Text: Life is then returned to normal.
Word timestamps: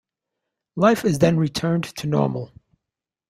Life 0.75 1.05
is 1.05 1.19
then 1.19 1.37
returned 1.37 1.83
to 1.97 2.07
normal. 2.07 2.51